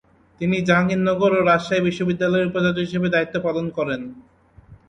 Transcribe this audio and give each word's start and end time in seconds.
তিনি 0.41 0.57
জাহাঙ্গীরনগর 0.67 1.31
ও 1.33 1.41
রাজশাহী 1.41 1.81
বিশ্ববিদ্যালয়ের 1.87 2.49
উপাচার্য 2.49 2.77
হিসাবে 2.85 3.07
দায়িত্ব 3.09 3.35
পালন 3.45 3.65
করেন। 3.77 4.01